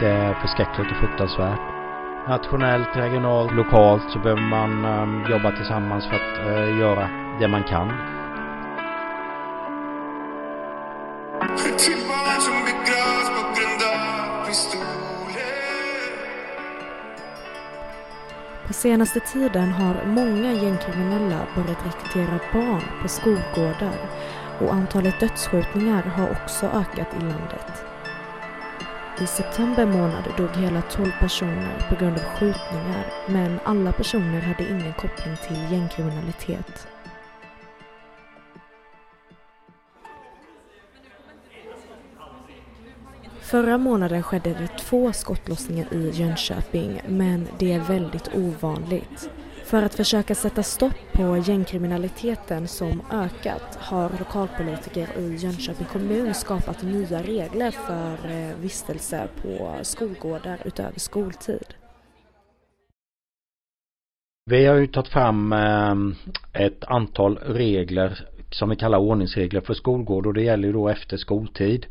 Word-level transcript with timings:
Det 0.00 0.06
är 0.06 0.34
förskräckligt 0.34 0.90
och 0.90 0.96
fruktansvärt. 0.96 1.60
Nationellt, 2.28 2.96
regionalt, 2.96 3.52
lokalt 3.52 4.10
så 4.10 4.18
behöver 4.18 4.42
man 4.42 4.84
um, 4.84 5.30
jobba 5.30 5.56
tillsammans 5.56 6.06
för 6.06 6.14
att 6.14 6.46
uh, 6.46 6.78
göra 6.78 7.08
det 7.40 7.48
man 7.48 7.64
kan. 7.64 7.92
På 18.66 18.72
senaste 18.72 19.20
tiden 19.20 19.72
har 19.72 20.04
många 20.06 20.52
gängkriminella 20.52 21.46
börjat 21.54 21.86
rekrytera 21.86 22.40
barn 22.52 22.82
på 23.02 23.08
skolgårdar 23.08 23.94
och 24.60 24.74
antalet 24.74 25.20
dödsskjutningar 25.20 26.02
har 26.02 26.30
också 26.30 26.66
ökat 26.66 27.14
i 27.16 27.20
landet. 27.20 27.84
I 29.22 29.26
september 29.26 29.86
månad 29.86 30.24
dog 30.36 30.56
hela 30.56 30.82
12 30.82 31.10
personer 31.20 31.86
på 31.88 31.94
grund 31.94 32.16
av 32.16 32.22
skjutningar 32.22 33.04
men 33.28 33.60
alla 33.64 33.92
personer 33.92 34.40
hade 34.40 34.70
ingen 34.70 34.92
koppling 34.92 35.36
till 35.36 35.72
gängkriminalitet. 35.72 36.86
Förra 43.40 43.78
månaden 43.78 44.22
skedde 44.22 44.50
det 44.50 44.78
två 44.78 45.12
skottlossningar 45.12 45.94
i 45.94 46.10
Jönköping 46.10 47.00
men 47.08 47.48
det 47.58 47.72
är 47.72 47.80
väldigt 47.80 48.34
ovanligt. 48.34 49.30
För 49.70 49.82
att 49.82 49.94
försöka 49.94 50.34
sätta 50.34 50.62
stopp 50.62 51.12
på 51.12 51.36
gängkriminaliteten 51.36 52.68
som 52.68 53.02
ökat 53.12 53.78
har 53.80 54.10
lokalpolitiker 54.18 55.08
i 55.18 55.36
Jönköping 55.36 55.86
kommun 55.86 56.34
skapat 56.34 56.82
nya 56.82 57.22
regler 57.22 57.70
för 57.70 58.30
eh, 58.30 58.56
vistelse 58.60 59.28
på 59.42 59.78
skolgårdar 59.82 60.58
utöver 60.64 60.98
skoltid. 60.98 61.74
Vi 64.50 64.66
har 64.66 64.76
ju 64.76 64.86
tagit 64.86 65.08
fram 65.08 65.52
eh, 65.52 65.94
ett 66.52 66.84
antal 66.84 67.38
regler 67.38 68.28
som 68.50 68.68
vi 68.70 68.76
kallar 68.76 68.98
ordningsregler 68.98 69.60
för 69.60 69.74
skolgård 69.74 70.26
och 70.26 70.34
det 70.34 70.42
gäller 70.42 70.68
ju 70.68 70.72
då 70.72 70.88
efter 70.88 71.16
skoltid. 71.16 71.86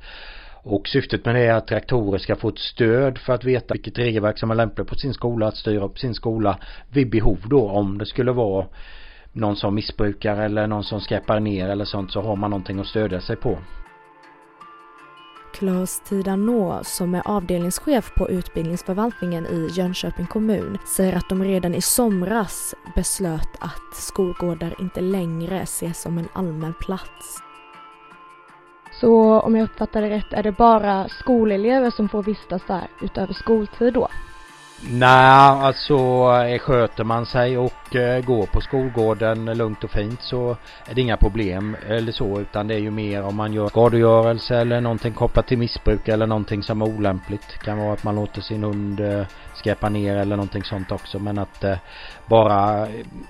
Och 0.64 0.88
syftet 0.88 1.26
med 1.26 1.36
det 1.36 1.46
är 1.46 1.54
att 1.54 1.72
rektorer 1.72 2.18
ska 2.18 2.36
få 2.36 2.50
ett 2.50 2.60
stöd 2.60 3.18
för 3.18 3.34
att 3.34 3.44
veta 3.44 3.74
vilket 3.74 4.00
regelverk 4.00 4.40
som 4.40 4.52
är 4.52 4.56
lämpligt 4.56 4.88
på 4.88 4.96
sin 4.96 5.14
skola, 5.14 5.48
att 5.48 5.58
styra 5.58 5.86
upp 5.86 6.00
sin 6.00 6.14
skola 6.14 6.60
vid 6.92 7.10
behov 7.10 7.40
då 7.50 7.70
om 7.70 7.98
det 7.98 8.06
skulle 8.06 8.32
vara 8.32 8.66
någon 9.32 9.56
som 9.56 9.76
missbrukar 9.76 10.38
eller 10.38 10.68
någon 10.68 10.84
som 10.84 11.02
skräpar 11.02 11.40
ner 11.40 11.70
eller 11.70 11.86
sånt 11.86 12.12
så 12.12 12.22
har 12.22 12.36
man 12.36 12.50
någonting 12.50 12.80
att 12.80 12.88
stödja 12.88 13.22
sig 13.22 13.36
på. 13.36 13.58
Claes 15.54 16.00
Tidanå, 16.00 16.80
som 16.84 17.16
är 17.16 17.22
avdelningschef 17.26 18.14
på 18.16 18.30
utbildningsförvaltningen 18.30 19.46
i 19.46 19.70
Jönköping 19.72 20.26
kommun, 20.26 20.78
säger 20.98 21.16
att 21.16 21.30
de 21.30 21.44
redan 21.44 21.76
i 21.76 21.82
somras 21.82 22.76
beslöt 22.96 23.50
att 23.60 23.96
skolgårdar 23.96 24.76
inte 24.80 25.02
längre 25.02 25.60
ses 25.60 26.02
som 26.02 26.18
en 26.18 26.28
allmän 26.34 26.74
plats. 26.74 27.47
Så 29.00 29.40
om 29.40 29.56
jag 29.56 29.64
uppfattar 29.64 30.02
det 30.02 30.10
rätt 30.10 30.34
är 30.34 30.44
det 30.44 30.52
bara 30.52 31.08
skolelever 31.08 31.90
som 31.90 32.10
får 32.10 32.24
vistas 32.24 32.62
där 32.68 32.88
utöver 33.02 33.34
skoltid 33.34 33.94
då? 33.94 34.08
Nej, 34.92 35.40
alltså 35.50 35.96
eh, 35.96 36.60
sköter 36.60 37.04
man 37.04 37.26
sig 37.26 37.58
och 37.58 37.96
eh, 37.96 38.26
går 38.26 38.46
på 38.46 38.62
skolgården 38.62 39.46
lugnt 39.58 39.84
och 39.84 39.92
fint 39.92 40.22
så 40.22 40.58
är 40.86 40.96
det 40.96 41.02
inga 41.02 41.18
problem 41.18 41.78
eller 41.88 42.12
så 42.12 42.40
utan 42.40 42.68
det 42.68 42.76
är 42.76 42.80
ju 42.80 42.92
mer 42.92 43.24
om 43.24 43.36
man 43.36 43.54
gör 43.54 43.68
skadegörelse 43.68 44.56
eller 44.56 44.82
någonting 44.82 45.14
kopplat 45.14 45.48
till 45.48 45.58
missbruk 45.58 46.08
eller 46.08 46.28
någonting 46.28 46.64
som 46.64 46.82
är 46.82 46.86
olämpligt. 46.86 47.48
Det 47.52 47.66
kan 47.66 47.78
vara 47.78 47.94
att 47.94 48.04
man 48.04 48.16
låter 48.16 48.42
sin 48.42 48.64
hund 48.64 49.00
eh, 49.00 49.26
skräpa 49.56 49.90
ner 49.90 50.18
eller 50.18 50.36
någonting 50.36 50.64
sånt 50.64 50.92
också 50.92 51.20
men 51.20 51.38
att 51.38 51.64
eh, 51.64 51.78
bara 52.26 52.88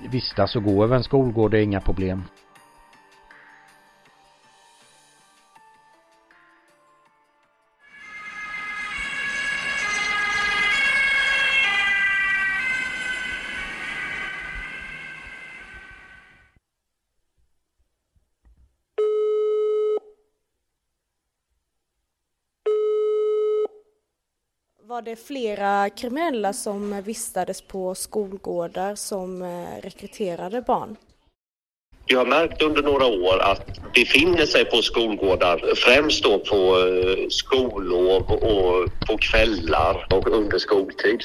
vistas 0.10 0.56
och 0.56 0.64
gå 0.64 0.84
över 0.84 0.96
en 0.96 1.04
skolgård 1.04 1.54
är 1.54 1.60
inga 1.60 1.82
problem. 1.82 2.24
Var 24.88 25.02
det 25.02 25.16
flera 25.16 25.90
kriminella 25.90 26.54
som 26.54 27.02
vistades 27.02 27.62
på 27.62 27.96
skolgårdar 27.96 28.96
som 28.96 29.42
eh, 29.42 29.82
rekryterade 29.82 30.62
barn? 30.62 30.96
Vi 32.06 32.16
har 32.16 32.26
märkt 32.26 32.62
under 32.62 32.84
några 32.84 33.06
år 33.06 33.42
att 33.42 33.94
befinner 33.94 34.46
sig 34.46 34.66
på 34.66 34.82
skolgårdar, 34.82 35.76
främst 35.76 36.24
då 36.24 36.40
på 36.40 36.56
eh, 36.56 37.28
skollov 37.30 38.22
och 38.32 38.90
på 39.08 39.18
kvällar 39.18 40.08
och 40.14 40.28
under 40.28 40.58
skoltid. 40.58 41.20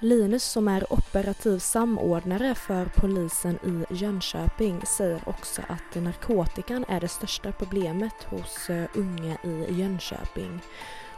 Linus 0.00 0.44
som 0.44 0.68
är 0.68 0.92
operativ 0.92 1.58
samordnare 1.58 2.54
för 2.54 2.84
polisen 2.96 3.58
i 3.64 3.94
Jönköping 3.94 4.82
säger 4.86 5.20
också 5.26 5.62
att 5.68 6.02
narkotikan 6.02 6.84
är 6.88 7.00
det 7.00 7.08
största 7.08 7.52
problemet 7.52 8.22
hos 8.24 8.70
eh, 8.70 8.84
unga 8.94 9.36
i 9.44 9.80
Jönköping 9.80 10.60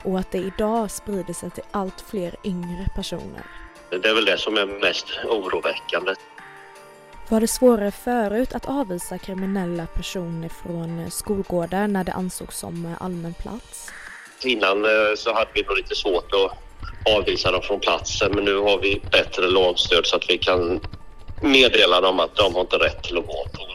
och 0.05 0.19
att 0.19 0.33
det 0.33 0.39
idag 0.39 0.91
sprider 0.91 1.35
sig 1.35 1.51
till 1.51 1.63
allt 1.71 2.01
fler 2.01 2.35
yngre 2.45 2.87
personer. 2.95 3.47
Det 3.91 4.09
är 4.09 4.15
väl 4.15 4.25
det 4.25 4.39
som 4.39 4.57
är 4.57 4.67
mest 4.67 5.07
oroväckande. 5.25 6.15
Var 7.29 7.41
det 7.41 7.49
svårare 7.49 7.91
förut 7.91 8.55
att 8.55 8.69
avvisa 8.69 9.19
kriminella 9.19 9.87
personer 9.87 10.49
från 10.49 11.11
skolgårdar 11.11 11.89
när 11.89 12.05
det 12.05 12.13
ansågs 12.13 12.59
som 12.59 12.95
allmän 13.01 13.35
plats? 13.35 13.93
Innan 14.45 14.85
eh, 14.85 15.15
så 15.17 15.35
hade 15.35 15.51
vi 15.55 15.63
nog 15.63 15.77
lite 15.77 15.95
svårt 15.95 16.33
att 16.33 16.59
avvisa 17.17 17.51
dem 17.51 17.63
från 17.63 17.81
platsen 17.81 18.33
men 18.35 18.45
nu 18.45 18.57
har 18.57 18.79
vi 18.79 19.03
bättre 19.11 19.47
lagstöd 19.47 20.07
så 20.07 20.17
att 20.17 20.31
vi 20.31 20.39
kan 20.39 20.81
meddela 21.43 22.01
dem 22.01 22.21
att 22.21 22.37
de 22.37 22.55
har 22.55 22.61
inte 22.61 22.77
rätt 22.77 23.03
till 23.03 23.19
att 23.19 23.27
vara 23.27 23.49
på, 23.49 23.67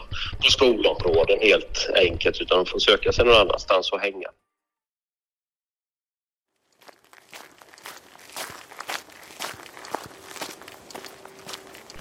på 0.42 0.50
skolområden 0.50 1.38
helt 1.40 1.90
enkelt 1.94 2.40
utan 2.40 2.58
de 2.58 2.66
får 2.66 2.78
söka 2.78 3.12
sig 3.12 3.24
någon 3.24 3.40
annanstans 3.40 3.92
och 3.92 4.00
hänga. 4.00 4.28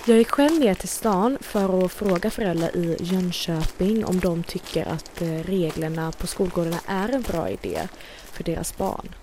Jag 0.08 0.18
gick 0.18 0.30
själv 0.30 0.60
ner 0.60 0.74
till 0.74 0.90
stan 0.90 1.38
för 1.42 1.86
att 1.86 1.92
fråga 1.92 2.30
föräldrar 2.30 2.76
i 2.76 2.98
Jönköping 3.00 4.06
om 4.06 4.20
de 4.20 4.44
tycker 4.44 4.88
att 4.88 5.22
eh, 5.22 5.28
reglerna 5.28 6.12
på 6.12 6.28
skolgårdarna 6.28 6.80
är 6.88 7.10
en 7.10 7.22
bra 7.22 7.50
idé 7.50 7.88
för 8.16 8.44
deras 8.44 8.78
barn. 8.78 9.16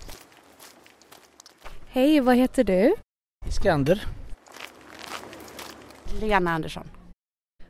Hej, 1.87 2.19
vad 2.19 2.35
heter 2.35 2.63
du? 2.63 2.95
Skander. 3.49 4.07
Lena 6.21 6.51
Andersson. 6.51 6.87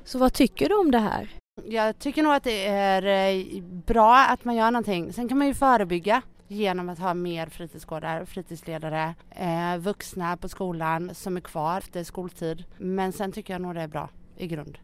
Så 0.04 0.20
vad 0.20 0.34
tycker 0.34 0.70
du 0.70 0.76
om 0.76 0.92
det 0.92 1.00
här? 1.00 1.30
Jag 1.66 2.00
tycker 2.00 2.24
nog 2.24 2.34
att 2.34 2.44
det 2.44 2.66
är 2.66 3.34
eh, 3.36 3.64
bra 3.64 4.18
att 4.18 4.46
man 4.46 4.56
gör 4.56 4.72
någonting. 4.72 5.14
Sen 5.14 5.30
kan 5.30 5.38
man 5.38 5.48
ju 5.48 5.54
förebygga 5.54 6.22
genom 6.48 6.90
att 6.90 7.00
ha 7.00 7.14
mer 7.14 7.48
fritidsgårdar, 7.48 8.26
fritidsledare, 8.26 9.16
eh, 9.30 9.78
vuxna 9.78 10.38
på 10.38 10.50
skolan 10.50 11.16
som 11.16 11.38
är 11.38 11.42
kvar 11.42 11.78
efter 11.78 12.04
skoltid. 12.04 12.64
Men 12.78 13.12
sen 13.14 13.32
tycker 13.32 13.54
jag 13.54 13.62
nog 13.62 13.76
det 13.76 13.82
är 13.82 13.88
bra 13.88 14.10
i 14.38 14.48
grund. 14.48 14.78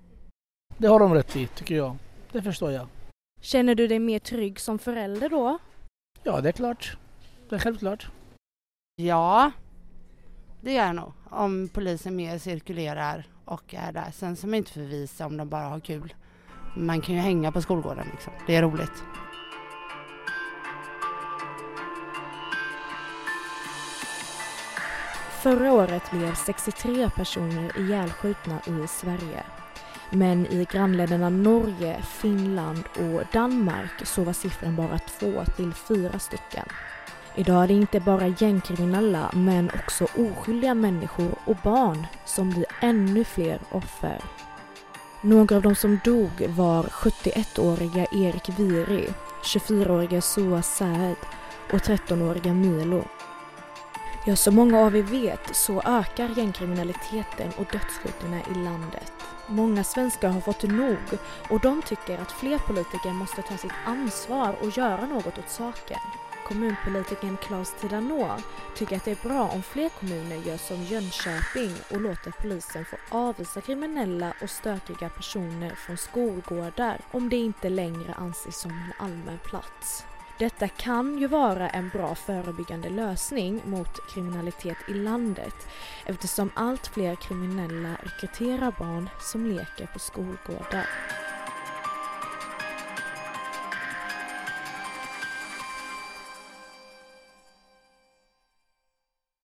Det 0.78 0.88
har 0.88 1.00
de 1.00 1.14
rätt 1.14 1.36
i, 1.36 1.48
tycker 1.48 1.76
jag. 1.76 1.98
Det 2.32 2.42
förstår 2.42 2.72
jag. 2.72 2.88
Känner 3.42 3.76
du 3.76 3.88
dig 3.88 4.00
mer 4.00 4.20
trygg 4.20 4.60
som 4.60 4.80
förälder 4.80 5.30
då? 5.30 5.58
Ja, 6.24 6.42
det 6.42 6.50
är 6.50 6.54
klart. 6.54 6.98
Det 7.50 7.56
är 7.56 7.60
självklart. 7.60 8.08
Ja, 8.96 9.52
det 10.62 10.74
gör 10.74 10.86
jag 10.86 10.96
nog. 10.96 11.14
Om 11.30 11.70
polisen 11.74 12.16
mer 12.16 12.38
cirkulerar 12.38 13.26
och 13.46 13.74
är 13.74 13.92
där. 13.92 14.12
Sen 14.12 14.36
som 14.36 14.54
inte 14.54 14.72
förvisa 14.72 15.26
om 15.26 15.38
de 15.38 15.50
bara 15.50 15.64
har 15.66 15.80
kul. 15.80 16.14
Man 16.78 17.02
kan 17.02 17.16
ju 17.16 17.22
hänga 17.22 17.52
på 17.52 17.62
skolgården 17.62 18.08
liksom. 18.12 18.34
Det 18.48 18.56
är 18.56 18.62
roligt. 18.62 19.04
Förra 25.42 25.74
året 25.74 26.12
blev 26.12 26.34
63 26.36 27.10
personer 27.10 27.80
ihjälskjutna 27.80 28.60
i 28.66 28.88
Sverige. 28.88 29.44
Men 30.10 30.46
i 30.46 30.68
grannländerna 30.72 31.30
Norge, 31.30 32.02
Finland 32.02 32.84
och 32.96 33.24
Danmark 33.34 34.06
så 34.06 34.24
var 34.24 34.34
siffran 34.34 34.76
bara 34.76 35.00
två 35.00 35.46
till 35.56 35.74
fyra 35.74 36.20
stycken. 36.20 36.66
Idag 37.36 37.64
är 37.64 37.68
det 37.68 37.74
inte 37.74 38.00
bara 38.00 38.28
gängkriminella 38.28 39.32
men 39.34 39.72
också 39.76 40.04
oskyldiga 40.04 40.74
människor 40.74 41.36
och 41.46 41.58
barn 41.64 42.08
som 42.26 42.50
blir 42.50 42.66
ännu 42.82 43.24
fler 43.24 43.60
offer. 43.72 44.22
Några 45.22 45.56
av 45.56 45.62
de 45.62 45.76
som 45.76 46.00
dog 46.06 46.48
var 46.48 46.84
71-åriga 46.84 48.06
Erik 48.12 48.60
Viri, 48.60 49.10
24-åriga 49.44 50.22
Sua 50.22 50.62
Saed 50.62 51.18
och 51.74 51.80
13-åriga 51.80 52.54
Milo. 52.54 53.04
Ja, 54.26 54.36
som 54.36 54.56
många 54.56 54.80
av 54.80 54.96
er 54.96 55.04
vet 55.04 55.56
så 55.56 55.82
ökar 55.82 56.30
gängkriminaliteten 56.30 57.52
och 57.58 57.66
dödsskjutningarna 57.72 58.44
i 58.52 58.54
landet. 58.54 59.14
Många 59.48 59.84
svenskar 59.84 60.30
har 60.30 60.42
fått 60.42 60.64
nog 60.64 60.98
och 61.50 61.60
de 61.60 61.82
tycker 61.82 62.18
att 62.18 62.32
fler 62.32 62.58
politiker 62.58 63.14
måste 63.14 63.42
ta 63.42 63.58
sitt 63.58 63.72
ansvar 63.86 64.56
och 64.62 64.78
göra 64.78 65.06
något 65.06 65.38
åt 65.38 65.50
saken. 65.50 66.00
Kommunpolitikern 66.48 67.38
Claes 67.38 67.76
Tidanor 67.82 68.42
tycker 68.76 68.96
att 68.96 69.06
det 69.06 69.12
är 69.12 69.28
bra 69.28 69.48
om 69.48 69.64
fler 69.64 69.90
kommuner 69.90 70.36
gör 70.36 70.58
som 70.58 70.84
Jönköping 70.84 71.76
och 71.92 72.02
låter 72.02 72.32
polisen 72.32 72.86
få 72.86 72.96
avvisa 73.10 73.62
kriminella 73.62 74.34
och 74.42 74.50
stökiga 74.50 75.10
personer 75.10 75.76
från 75.76 75.98
skolgårdar 75.98 77.02
om 77.12 77.30
det 77.30 77.38
inte 77.38 77.70
längre 77.70 78.14
anses 78.14 78.58
som 78.58 78.72
en 78.72 78.94
allmän 79.06 79.40
plats. 79.46 80.06
Detta 80.42 80.68
kan 80.68 81.18
ju 81.18 81.28
vara 81.28 81.70
en 81.70 81.90
bra 81.90 82.16
förebyggande 82.16 82.90
lösning 82.90 83.62
mot 83.66 84.10
kriminalitet 84.14 84.78
i 84.88 84.94
landet 84.94 85.68
eftersom 86.06 86.52
allt 86.54 86.88
fler 86.88 87.16
kriminella 87.16 87.96
rekryterar 88.04 88.74
barn 88.80 89.10
som 89.20 89.46
leker 89.46 89.86
på 89.94 90.00
skolgårdar. 90.00 90.86